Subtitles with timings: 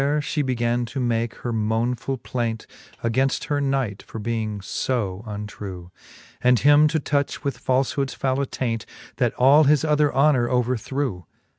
[0.01, 2.65] There fhe began to make her monefuH plaint
[3.03, 5.91] Againft her knight, for being lb untrew;
[6.41, 8.87] And him to touch with falfhoods fovvle attaint,
[9.17, 11.25] That all his other honour overthrew.